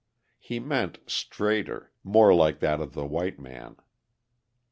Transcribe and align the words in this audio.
He 0.39 0.59
meant 0.59 0.97
straighter, 1.05 1.91
more 2.03 2.33
like 2.33 2.59
that 2.59 2.81
of 2.81 2.95
the 2.95 3.05
white 3.05 3.37
man. 3.39 3.75